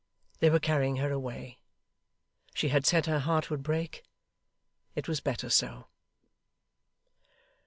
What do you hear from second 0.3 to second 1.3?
They were carrying her